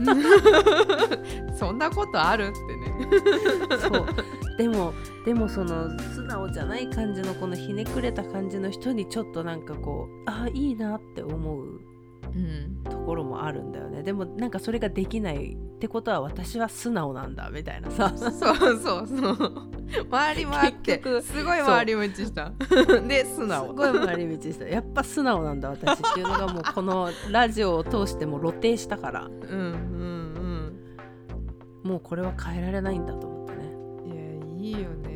[1.58, 3.78] そんなことあるってね。
[3.78, 4.06] そう。
[4.56, 4.92] でも
[5.24, 11.80] でもその素直じゃない感じのこのひねくれた感じの人にちょっとなんかこうあいいなって思う
[12.34, 12.84] うん。
[12.84, 14.02] ところもあるんだよね。
[14.02, 18.12] でもなんかそれができないってことは私は素直なんだみたいなさ。
[18.16, 19.66] そうそうそう。
[20.10, 22.52] 回り回ってすごい回り道した。
[23.06, 23.68] で素直。
[23.68, 24.66] すごい回り道した。
[24.66, 29.24] やっぱ素直なんだ私っていうのがもうこのラジオを通しても露呈したから。
[29.24, 30.20] うんうん
[31.82, 33.64] もうこれは変えられないんだと思ってね。
[34.04, 35.09] うんいやいいよね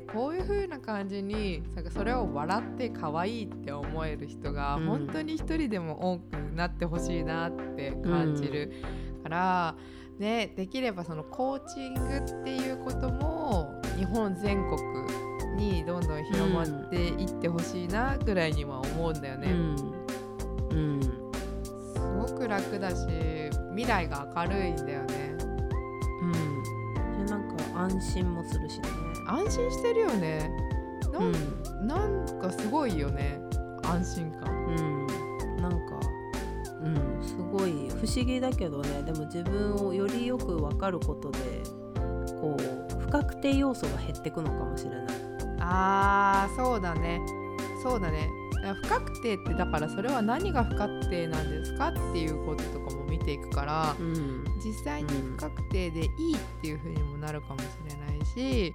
[0.00, 4.86] でこういう風な感じになんかそれを笑って可愛いって思える人がうん。
[4.86, 8.72] 本当に一人でも多くなってほしいなって感じる
[9.22, 9.76] から、
[10.18, 14.80] ね、できればそのコーチングっていうことも日本全国
[15.56, 19.50] にどんどん広まっていってほしいなぐらいには思うんだよね。
[19.50, 19.94] うん、
[20.70, 23.06] うん、すごく楽だし
[23.70, 25.36] 未来が明るいんだよね。
[26.22, 28.99] うん、でなんか安心もするしね
[29.30, 30.50] 安心してるよね。
[31.12, 31.32] なうん。
[31.32, 33.40] んなんかすごいよね。
[33.84, 34.52] 安心感。
[34.52, 36.00] うん、なんか、
[36.82, 39.02] うん、すごい不思議だけどね。
[39.02, 41.38] でも自分をよりよく分かることで
[42.40, 45.06] こう不確定要素が減ってくのかもしれない。
[45.60, 47.20] あーそうだね。
[47.82, 48.28] そうだね。
[48.82, 54.44] 不確定ってだからそれは何が不確定なんですかっていうこととかも見ていくからうん。
[54.62, 58.74] 実際に不確定でいいっていう風にもなるかもしれないし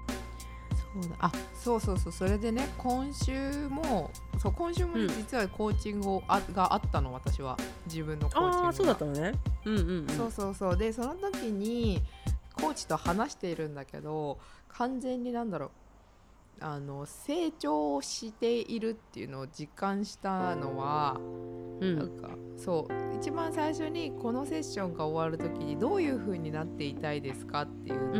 [1.02, 1.16] そうだ。
[1.20, 2.12] あそうそうそう。
[2.12, 5.10] それでね今週もそう今週もね、うん。
[5.10, 7.58] 実はコーチングをあがあったの私は。
[7.88, 8.66] 自分のコーチングが。
[8.66, 9.34] ああそうだったのね。
[9.66, 10.78] うんうん、うん、そうそうそう。
[10.78, 12.02] でその時に
[12.54, 15.72] コーチと話しているんだけど完全になんだろう。
[16.62, 21.20] あの成長しているっていうのを実感したのは、
[21.82, 28.14] うんなんかそう一番最初にこのセッションが終わる時にどういう風になっていたいですかっていうのを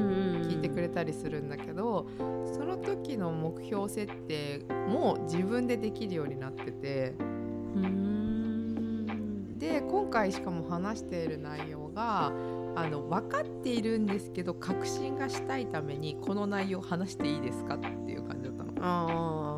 [0.44, 7.14] 聞いてくれたりするんだけど、その時の目標設定も自分でできるようになってて。
[7.76, 8.16] うん
[9.58, 12.32] で今回しかも話している内容が
[12.76, 19.55] あの分かっているんですけど確信がしたいためにこの内容話していいですかっていう感じだったの。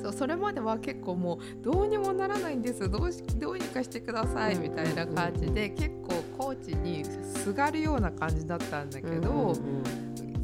[0.00, 2.88] そうそれまでは結構もうどうにもならないんです。
[2.88, 9.54] どうしどうにかしてくださいみたいな感じで結構コーチにすがるような感じだったんだけど、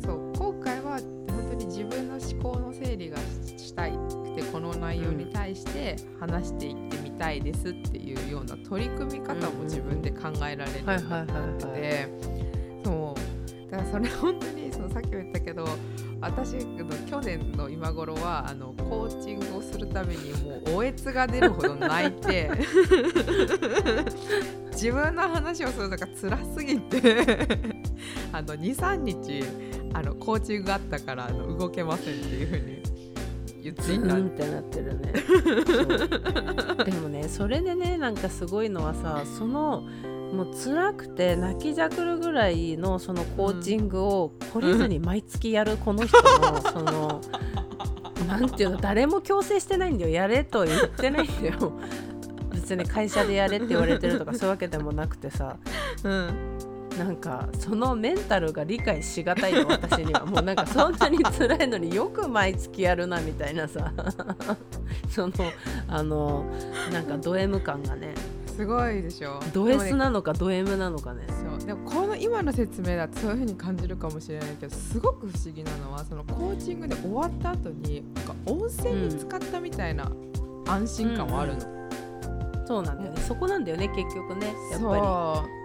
[0.04, 3.16] そう今回は本当に自分の思考の整理が
[3.56, 11.26] したいくてこの内容に対して話していってみたいですっていうような取り組み方も自分で考えられるようになっ
[13.70, 14.63] だからそれ本当に
[14.94, 15.66] さっきも言ったけど
[16.20, 22.48] 私の去年の今頃はあのコーチングをするためにもうおえつが出るほど泣いて
[24.70, 27.00] 自分の話をするのが辛すぎて
[28.32, 29.42] あの23日
[29.92, 32.83] あのコーチングがあったからあの動けませんっていうふうに
[33.64, 34.04] 言ってズいた。
[34.04, 35.12] ーンってなってるね。
[36.84, 39.84] でもねそれでねなんかすごいのはさその
[40.34, 47.20] もう辛くて泣きじゃくるぐらいのそのコーチングを懲りずに毎月やるこの人の その
[48.28, 50.10] なんていうの誰も強制してないんだよ。
[50.10, 51.72] やれとは言ってないんだよ。
[52.52, 55.56] 別に会社でやれって言われてるとかそういうわけでもなくてさ。
[56.04, 56.28] うん
[56.98, 60.24] なんかそのメンタルが理解しがたいよ私には。
[60.26, 63.92] もうなんかそんなに辛いのによく毎月やるなみたいなさ。
[65.08, 65.32] その
[65.88, 66.44] あの
[66.92, 68.14] なんかド M 感がね。
[68.46, 69.40] すごいでしょ。
[69.52, 71.22] ド S なのかド M なのかね。
[71.28, 71.66] そう。
[71.66, 80.10] でもこの今の説明だとそういう風に感じるかもしれないけどすごく不思議なのはそのコーチングで終わった後になんか温泉に使ったみたいな
[80.68, 81.74] 安心感はあるの。
[82.66, 83.20] そうなんだよね。
[83.20, 85.63] そこなんだよね結局ねやっぱそう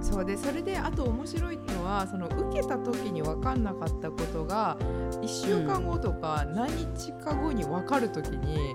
[0.00, 4.76] そうでそれであと面白いのはその受けた時に分かんなかったことが
[5.22, 8.74] 1週間後とか何日か後に分かる時に、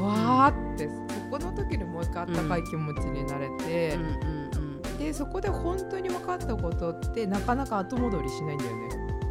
[0.00, 8.88] わーってそこの時にもう一回あったかい気持ちになれてり、うんうんでそこで本当に分かったことってなかなか後戻りしないんだよね。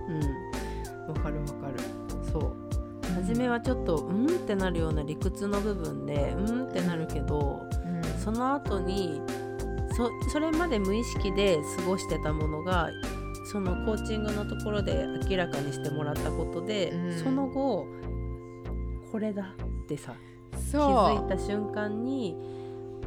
[0.09, 0.15] うん。
[0.15, 0.31] うん
[1.07, 1.73] わかるわかる。
[2.29, 2.53] そう。
[3.15, 7.65] 初めはちょっとうんってなるような理屈の部分でうんってなるけど
[8.23, 9.21] その後に
[10.23, 12.89] そそれまで無意識で過ごしてたものが
[13.51, 17.87] そのコーチングのところで明らかにしてもらったことで、うんその後
[19.11, 20.13] これだってさ
[20.51, 22.37] 気づいた瞬間に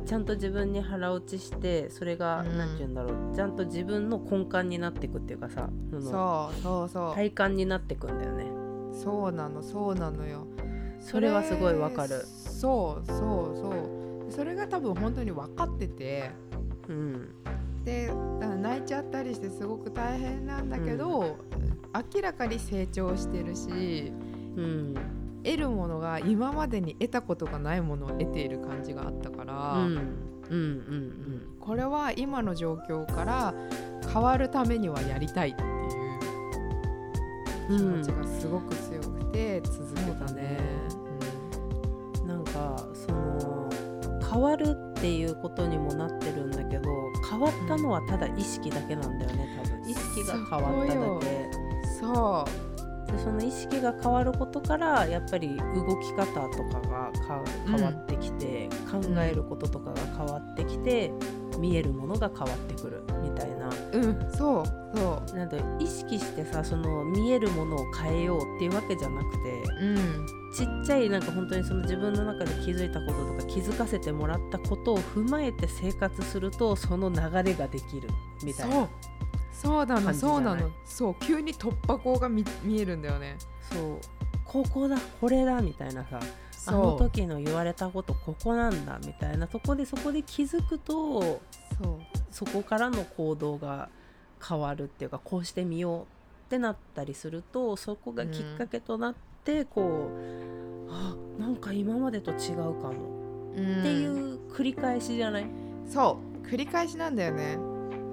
[0.05, 8.45] ちゃんと自分に腹落ちしてそれがうん何、て言うんだろうちゃんと自分の根幹になっていくっていうかさそのそうそうそう、体感になっていくんだよね。
[8.93, 10.47] そうなのそうなのよ。
[11.01, 12.27] それはすごいわかる。
[12.27, 13.17] そうそう
[13.57, 16.31] そうそれが多分本当に分かってて
[16.89, 17.29] うん。
[17.85, 18.13] で
[18.63, 21.37] 泣いちゃったりしてすごく大変なんだけど、
[22.15, 24.13] 明らかに成長してるし
[24.57, 24.95] うん。
[25.45, 29.97] 得るものが今までに得たことがないものを得ている感じがあったから、うん。
[29.97, 29.99] うん。
[30.51, 31.43] うん。
[31.61, 33.55] これは今の状況から
[34.11, 35.71] 変わるためにはやりたいっていう
[37.69, 40.59] うん気持ちがすごく強くて続けたね。
[42.23, 42.27] うん。
[42.27, 43.69] なんかその
[44.31, 49.91] 変わるっていうことにもなってるんだけど変わったのはただ意識だけなんだよね多分。
[49.91, 51.27] 意識が変わっただそけ。
[52.01, 61.13] そでその意識が変わることからやっぱり動き方とかがか変わってきて、考えることとかが変わってきて
[61.59, 63.69] 見えるものが変わってくるみたいな。
[63.69, 64.65] ううんそう
[64.97, 70.27] そなんで意識してさその見えるものを変えようっていうわけじゃなくてううん。
[70.55, 78.09] ちっちゃいなんか本当にその自分の中で気づいたこととか気づかせてもらったことを踏まえて生活するとその流れができる
[78.45, 78.89] みたいなそう。
[79.53, 80.71] そうなそうなの。
[80.85, 83.37] そう急に突破口が見見えるんだよね。
[83.73, 83.99] そう。
[84.45, 86.21] ここだこれだみたいなさ
[86.67, 91.41] あの時の言われたことここなんだみたいなとこでそこで気づくとそう。
[92.31, 93.89] そこからの行動が
[94.47, 96.07] 変わるっていうかこうしてみようっ
[96.49, 102.93] てなったりするとそこがきっかけとなって、こうあなんか今までと違うかも
[103.57, 105.47] うんっていう繰り返しじゃない、
[105.89, 106.47] そう。
[106.47, 107.57] 繰り返しなんだよね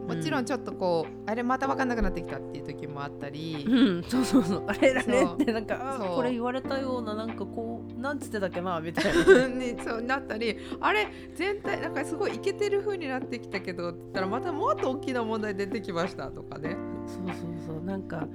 [0.07, 4.63] もちろんちょっとこう、あれまた分かんなくなってきたっていう時もあったり、うん、そうそうそう。
[4.67, 5.41] あれあれそう。
[5.41, 9.47] ってなんかこれ言われたようななんかこうなんつってたっけなみたいな。
[9.47, 10.57] ね、そうなったり。
[10.79, 16.75] あれ全体なんかすごいイケてる風になってきたけどって言ったらまたもっと大きな問題出てきましたとかね。
[17.05, 17.83] そうそうそう。
[17.83, 18.27] なんか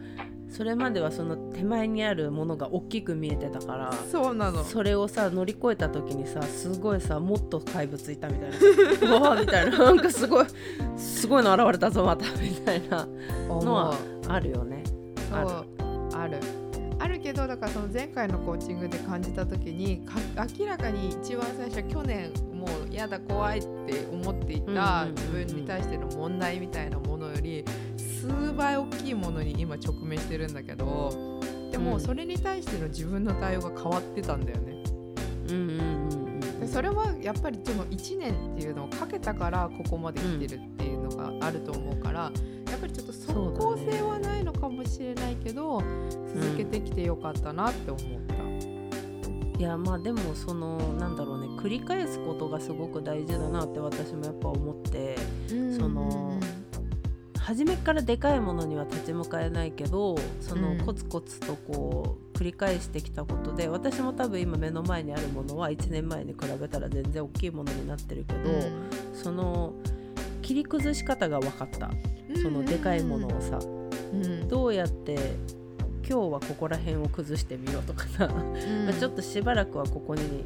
[0.49, 4.65] それまではその手前にあるものが大きく見えてたからそうなの。
[4.65, 8.57] それをさ乗り越えた時にさすごいさもっと怪物いたみたいな。
[9.19, 9.79] うわーみたいな。
[9.79, 10.47] なんかすごい
[10.97, 12.25] すごいの現れたぞまた。
[12.41, 13.07] みたいな
[13.49, 13.95] のは
[14.29, 14.83] あるよね。
[15.33, 15.49] ある。
[16.17, 16.39] ある
[16.99, 20.19] あるけどだからその前回のコーチングで感じた時にか
[20.59, 25.15] 明らかに一番最初去年もうやだ怖いって思っていたうんうんうんうん。
[25.15, 27.65] 自分に対しての問題みたいなものより
[27.97, 31.85] 数倍大きいものに今直面してるんだけどでうん。
[31.85, 34.83] もそれに対しての自分の対応が変わってたんだよね。
[35.49, 36.27] うんうんうんうん
[36.61, 42.33] でそれはやっぱりその1年っていうのをかけたからここまで来てるっていうのがあると思うから、
[42.77, 45.83] やっぱりちょっと即効性はないのかもしれないけど、
[46.35, 49.59] 続けてきてよかったなって思った。
[49.59, 55.17] いやまあでもそのなんだろうね繰り返すことがすごく大事だなって私もやっぱ思って
[55.49, 56.39] その
[57.39, 68.51] 初めからでかいものには立ち向かえないけどそのうんコツコツとこう繰り返してきたことで私も多分今目の前にあるものは1年前に比べたら全然大きいものになってるけど、
[69.15, 69.73] その
[70.47, 71.91] 切り崩し方が分かった。
[72.41, 73.59] そのでかいものをさ。
[74.13, 74.47] うん。
[74.47, 75.17] どうやって
[76.09, 80.45] 今日はここら辺を崩してみようとかさ、まあ ちょっとしばらくはここに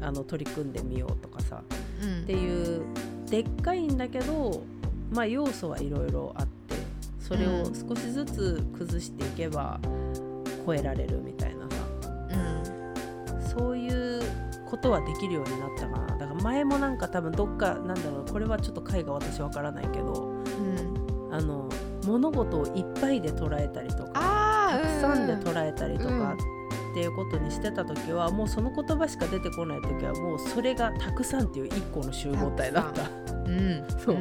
[0.00, 1.64] あの取り組んでみようとかさ。
[2.00, 2.22] うん。
[2.22, 2.82] っていう
[3.28, 4.62] でっかいんだけど、
[5.10, 6.76] まあ、要素はいろいろあって
[7.18, 9.80] それを少しずつ崩していけば
[10.64, 11.76] 超えられるみたいなさ。
[13.48, 14.22] そういう
[14.64, 20.78] ことはできるようになったかな前もなんか多分どっかなんだろうこれはちょっと回が私わからないけどうん。
[20.78, 21.00] うん
[21.32, 21.68] あの
[22.04, 26.34] 物事をいっぱいで捉えたりとかあたくさんでえ捉えたりとか
[26.90, 33.02] っていうことにしてた時はもうその言葉しか出てこない時はもうそれがたくさんっていう一個の集合体だった。
[33.02, 33.84] うん。
[33.98, 34.16] そう。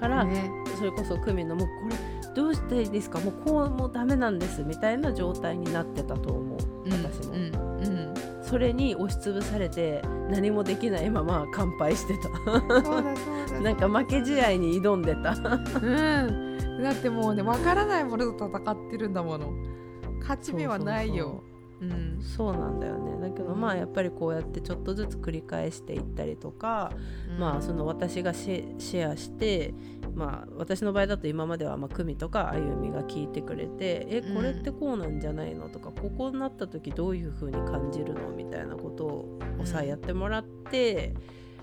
[0.00, 0.50] から、ね。
[0.76, 3.20] それこそクミのもうこれどうしてですか？
[3.20, 6.58] もうこうもうダメなんですみたいな状態になってたと思う。
[6.86, 6.92] うん。
[6.92, 7.00] うん
[8.50, 12.28] それに押しつぶされて何もできないまま乾杯してた。
[13.60, 15.30] なんか負け試合に挑んでた。
[15.80, 15.88] う
[16.26, 16.82] ん。
[16.82, 19.52] だってもうねわからないものと戦ってるんだもの。
[20.20, 21.44] 勝ち目はないよ
[21.80, 26.92] うんそうなんだよねだけどうんまあやっぱりこうやってちょっとずつ繰り返していったりとか、
[27.38, 29.72] まあその私がシェアして
[30.14, 41.14] まあ私の場合だと今まではまあ久美とかあゆみが聞いてくれて「えこれってこうなんじゃないの?」とか「ここになった時どういう風に感じるの?」みたいなことをさうんやってもらって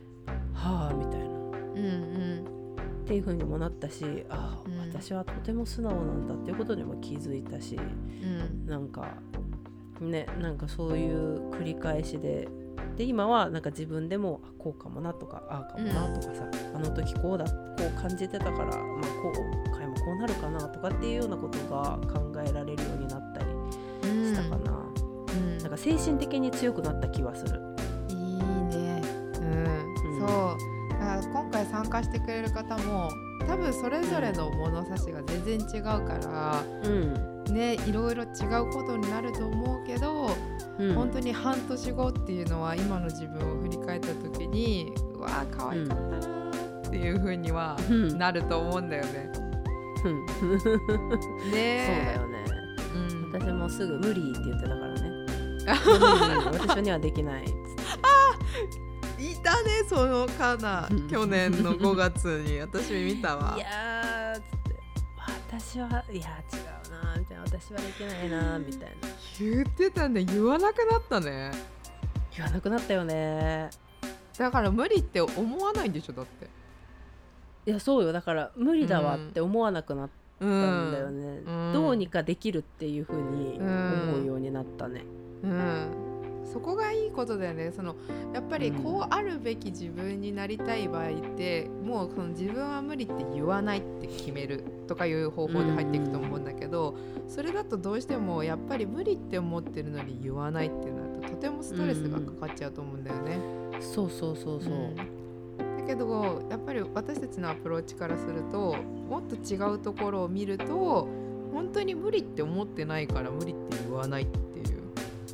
[0.54, 1.26] 「はあ」みたいな。
[1.28, 2.58] うんうん
[3.08, 9.16] っていう風にもなったしああ、うん私はとても素直なんだっていうことにも気づいたしうんなんか
[10.02, 12.48] ねなんかそういう繰り返しで。
[12.96, 18.76] で今はなんか自分でもあこうかもなとかああかもなとかさ、あの時こうだこう感じてたから、まあ、
[19.22, 23.46] こう回もこうなるかなとかっていうようなことが考えられるようになったり
[24.08, 24.72] したかな、
[25.32, 25.58] うん。
[25.60, 27.62] なんか精神的に強くなった気はする。
[28.10, 29.02] いいね。
[29.42, 30.58] うん、うんそう
[31.00, 33.12] あ今回参加してくれる方も
[33.46, 40.30] 多分それぞれの物差しが全然違うから、うんねいろいろ違うことになると思うけど、
[40.80, 40.96] うん。
[40.96, 48.18] 本当に半年後っていうのは今の自分を振り返った時にうわー可愛かったなーっていう風にはうん。
[48.18, 49.32] なると思うんだよね。
[50.06, 50.60] うん。
[50.60, 50.80] そう
[51.40, 52.46] だねよね。
[52.96, 53.32] うん。
[53.32, 55.12] 私もすぐ無理って言ってたからね。
[56.60, 57.54] 私にはできないっつっ
[59.18, 61.08] ていたねそのカナうん。
[61.08, 62.60] 去年の5月に。
[62.60, 63.56] 私見たわ。
[63.58, 64.48] いやーつって。
[65.50, 66.22] 私はいや
[66.54, 66.87] 違う
[67.38, 68.96] な私はできないなみたいな。
[69.40, 70.24] 言ってたね。
[70.26, 71.52] 言わなくなったね。
[72.36, 73.70] 言わなくなったよね。
[74.38, 76.48] だから無理って思わないんでしょだって。
[77.66, 78.12] いやそうよ。
[78.12, 80.10] だから無理だわって思わなくなっ
[80.40, 81.74] たんだよね、うん。
[81.74, 85.04] どうにかできるっていう風に思うようになったね、
[85.44, 86.07] うん
[86.58, 87.72] そこがいいことだよね。
[87.72, 87.96] その
[88.34, 96.98] やっぱりこうあるべき自分になりたい場合ってもうその自分は無理って言わないって決めるとかいう方法で入っていくと思うんだけど、
[97.28, 103.38] それだとどうしてもやっぱり無理って思ってるのに言わないってなるととてもストレスがかかっちゃうと思うんだよね。
[103.80, 104.96] そうそうそうそう、うん。
[104.96, 105.04] だ
[105.86, 108.76] けどやっぱり私たちのアプローチからすると
[109.08, 111.08] もっと違うところを見ると
[111.54, 114.42] 本当に無理って思ってないから無理って言わないってい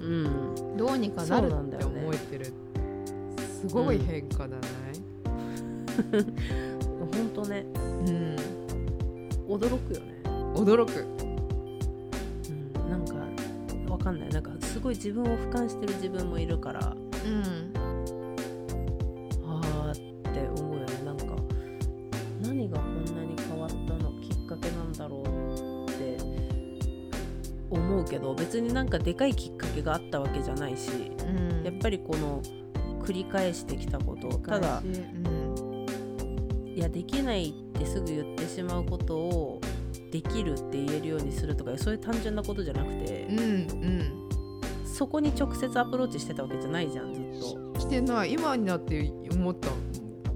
[0.04, 2.01] ううん、どうにかなるってだよね。
[2.01, 2.54] 思えてる、
[3.62, 4.62] すごい変化だない、
[6.99, 7.66] ほんとね。
[7.76, 8.36] うん、
[9.47, 10.22] 驚くよね、
[10.56, 11.06] 驚く。
[12.49, 13.16] うん、なんか
[13.91, 14.30] わかんない。
[14.30, 16.95] なんかすごい自分を俯瞰してる自分もいるから。
[17.26, 17.72] うん
[28.34, 31.63] ど別になんかでかいきっかけがあったわけじゃないしうん。
[31.63, 32.41] やっぱりこの
[33.01, 35.86] 繰り返してきたことただうん。
[36.75, 39.61] いやできないってすぐ言ってしまうことを
[40.11, 44.29] できるって言えるようにするとかそういう単純なことじゃなくてうんうん。
[44.86, 47.23] そこに直接アプローチしてたわけじゃないじゃんずっ
[47.73, 47.79] と。
[47.79, 48.34] してない。
[48.34, 49.69] 今になって思った。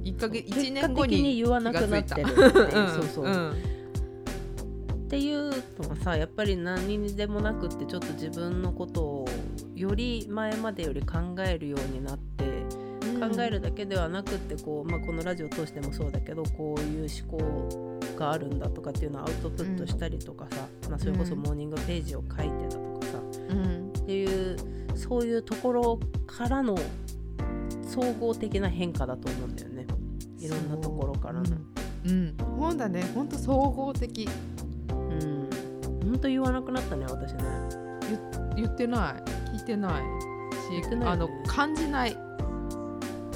[0.03, 3.76] 1ヶ月1結果年後的にに言わなくなってるそうそう、ん
[5.07, 5.51] っていう
[5.81, 9.25] のがさやっぱり何にでもなくってちょっと自分のことを
[9.73, 13.33] より前までより考えるようになって、うん。
[13.33, 23.87] 考えるだけではなくってこう、まあ、このラジオを通してもそうだけどこういう思考があるんだとかっていうのをアウトプットしたりとかさ、まあ、それこそモーニングページを書いてたとかさ、うん。
[23.87, 24.57] っていう
[24.93, 26.77] そういうところからの
[27.81, 29.87] 総合的な変化だと思うんだよね。
[30.37, 31.43] いろんなところからの。
[31.43, 32.07] う。
[32.09, 33.03] ん、うん、ほんだね。
[33.15, 34.27] ほんと総合的。
[34.51, 34.56] うん
[36.07, 37.43] ほんと言わなくなったね私ね。
[38.55, 39.23] 言ってない。
[39.51, 40.03] 聞いてない
[40.67, 41.05] し言ってないよね。
[41.05, 42.17] あの感じない。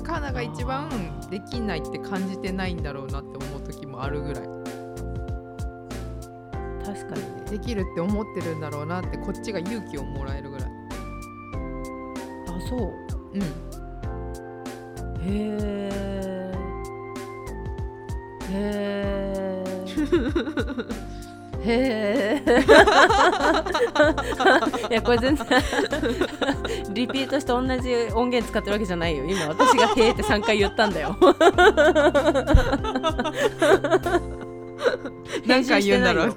[0.04, 0.90] カナが一番
[1.30, 4.44] できないって感じてないんだろうなって思う時もあるぐらい。
[6.84, 7.44] 確かにね。
[7.50, 10.72] できるって思ってるんだろうなってこっちが勇気をもらえるぐらい。
[12.48, 12.94] あそう。
[13.34, 13.42] うん。
[15.22, 16.54] へえ。
[18.50, 19.52] へえ。
[21.64, 22.46] へえ。
[24.90, 25.46] いやこれ全然
[26.94, 29.26] リピートして同じ音源使ってるわけじゃないよ。
[29.26, 31.16] 今私が「へえ」って3回言ったんだよ。
[35.46, 36.28] なんか言うんだろう。
[36.28, 36.32] い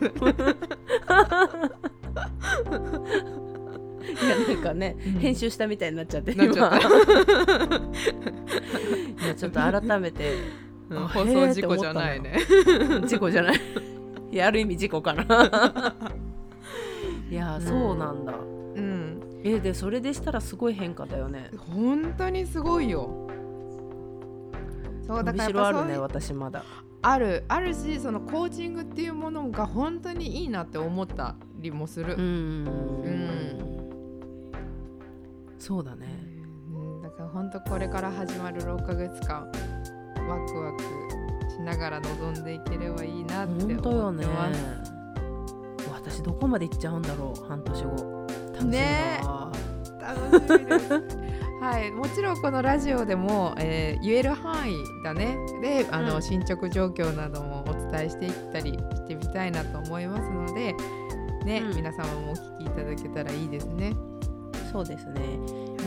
[4.28, 5.12] やなんかね、うん。
[5.14, 6.44] 編集したみたいになっちゃって今。
[6.46, 6.54] いや
[9.36, 10.34] ちょっと改めて
[10.90, 12.38] うんあ放送事故じゃないね。
[13.06, 13.60] 事故じゃない
[14.34, 15.24] い やある意味事故かな。
[17.30, 18.34] いやそうなんだ。
[18.34, 19.20] うん。
[19.44, 21.50] えでそれでしたらすごい変化だよね。
[21.72, 23.28] 本当にすごいよ。
[25.06, 26.64] そうだからしろあるね私まだ。
[27.02, 32.14] あるあるしそのコーチングっていうものが本当にいいなって思ったりもする。
[32.14, 33.64] う、んうん
[35.58, 36.06] そうだね。
[36.74, 37.02] うん。
[37.02, 39.46] だから本当これから始まる6ヶ月間
[40.28, 41.23] ワクワク
[41.54, 44.60] しながら臨んでいければいいなって思ってます。
[45.92, 48.26] 私どこまで行っちゃうんだろう半年後。
[48.52, 49.52] 楽しみだねわ。
[50.00, 50.90] 楽しみです。
[51.60, 55.38] はい、もちろんこのラジオでも、えー言える範囲だね。
[55.62, 56.22] であの、うん。
[56.22, 60.74] 進捗状況などもお伝えしていったりしてみたいなと思いますので、
[61.46, 61.76] ねうん。
[61.76, 63.94] 皆様もお聞きいただけたらいいですね。
[64.70, 65.20] そうですね。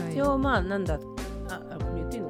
[0.02, 0.98] はい、一応まあなんだ
[1.48, 1.60] あ
[1.94, 2.27] 言っていいの？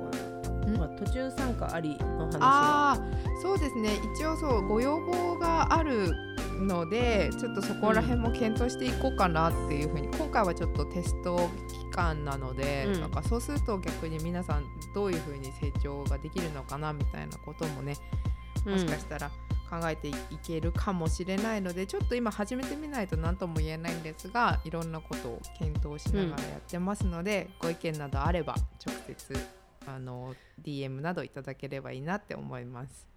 [0.99, 2.38] 途中参加ありの話は。
[2.40, 2.99] ああ
[3.42, 3.90] そうですね。
[4.14, 6.12] 一応そうご要望がある
[6.61, 13.01] のでちょっとそこら辺も検討していこうかなっていうふうに、今回はちょっとテスト期間なので、うん。
[13.01, 17.96] なんかそうすると逆に皆さんどういうふうに成長ができるのかなみたいなこともね
[18.66, 19.30] もしかしたら
[19.70, 29.36] 考えていけるかもしれないので、ちょっと今始めてみないと何とも言えないんですがいろんなことを検討しながらやってますので、ご意見などあれば直接
[29.95, 33.09] あの DM などいただければいいなって思います。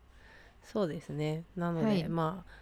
[0.63, 1.43] そうですね。
[1.55, 2.07] なので、はい。
[2.07, 2.61] まあ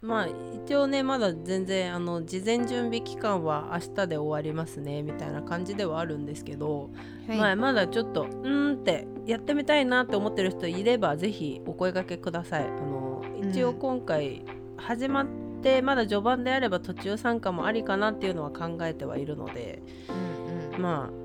[0.00, 0.28] まあ
[0.64, 6.90] 一応ねまだ全然あの事前準備期間は明日で終わりますねみたいな感じではあるんですけど、
[7.26, 12.64] まあ、まだちょっとうーんってやってみたいなって思ってる人いればぜひお声掛けください。
[12.64, 14.44] あの一応今回
[14.76, 15.26] 始まっ
[15.62, 20.80] てまだ序盤であれば途中参加もありかなっていうのは考えてはいるのでうんうん。
[20.80, 21.17] まあ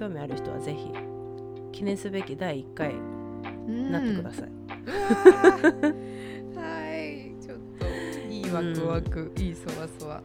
[0.00, 0.90] 興味ある人はぜひ
[1.72, 2.94] 記念すべき第1回
[3.68, 4.48] なってください。
[6.56, 7.86] はい、ちょっと
[8.32, 10.22] いいワクワク、いいそわそわ。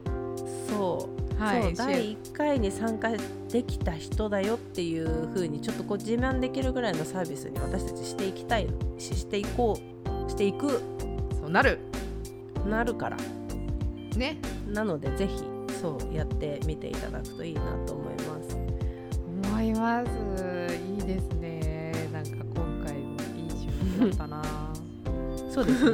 [0.70, 1.44] そう。
[1.44, 3.12] はい、そう第1回に参加
[3.52, 10.82] できた人だよっていう風にちょっとこう自慢できるぐらいのサービスに私たちしていきたいししていこうしていく。
[11.42, 11.80] そうなる。
[12.66, 13.18] なるから。
[14.16, 14.38] ね、
[14.72, 15.44] なのでぜひ
[15.82, 18.35] そうやってみていただくといいなと思います。
[19.56, 20.12] 思います。
[20.92, 21.94] いいですね。
[22.12, 23.68] なんか今回もいい収
[24.02, 24.44] 録だったな。
[25.50, 25.92] そうですね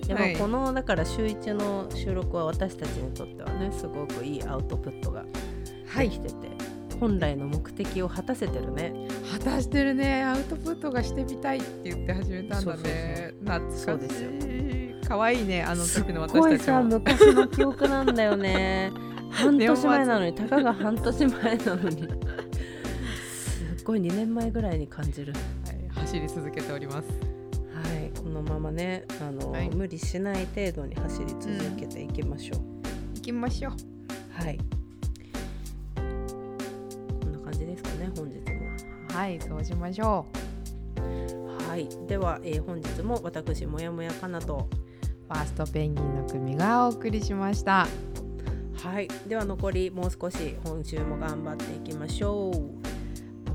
[0.08, 5.26] やっはいぱこのだから週一の収録は私たちにとってはねすごくいいアウトプットが
[5.86, 6.34] はいできてて、
[6.98, 8.94] 本来の目的を果たせてるね
[9.30, 10.22] 果たしてるね。
[10.24, 13.34] アウトプットがしてみたいって言って始めたんだね。
[13.70, 14.30] そうですよ
[15.06, 15.62] 可愛いね。
[15.62, 16.82] あの時の私たちも。
[16.84, 18.90] 昔の記憶なんだよね
[19.30, 22.08] 半年前なのにたかが半年前なのに
[23.86, 25.32] ごい2年前ぐらいに感じる。
[25.32, 25.38] は
[25.72, 27.08] い、走り続けております。
[27.08, 29.70] はいこのままねあの、はい。
[29.70, 32.60] 無理しない程度に走り続けていきましょう、
[33.14, 33.72] 行きましょう。
[34.42, 34.58] はい。
[37.20, 39.16] こんな感じですかね本日も。
[39.16, 40.26] はい、そうしましょ
[41.68, 41.88] はい。
[42.08, 44.68] では、えー本日も私もやもやかなと。
[44.72, 44.76] う。
[45.32, 47.86] ファーストペンギンの組がお送りしました。
[48.82, 49.06] はい。
[49.28, 52.85] では残りもう少し今週も頑張っていきましょう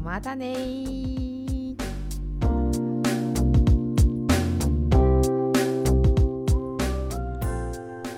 [0.03, 0.55] またね。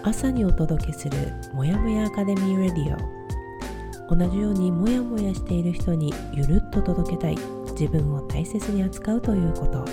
[0.06, 1.18] 朝にお届けする
[1.54, 4.16] もやもやアカデミーレディオ。
[4.16, 7.38] 同じようにもやもやしている人にゆるっと届けたい。
[7.72, 9.86] 自分を大切に扱うということ。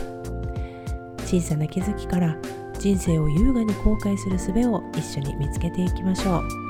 [1.25, 2.37] 小さな気づきから
[2.79, 6.70] 人生を優雅に後悔する術を一緒に見つけていきましょう。